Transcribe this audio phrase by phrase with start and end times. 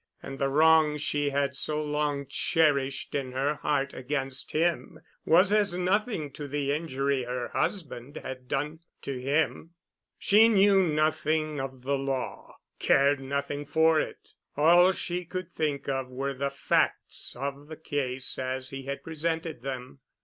[0.23, 5.77] And the wrong she had so long cherished in her heart against him was as
[5.77, 9.75] nothing to the injury her husband had done to him.
[10.17, 14.29] She knew nothing of the law, cared nothing for it.
[14.57, 19.61] All she could think of were the facts of the case as he had presented
[19.61, 19.99] them.